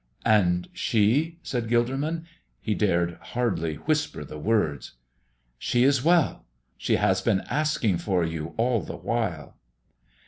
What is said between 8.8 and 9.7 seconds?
the while."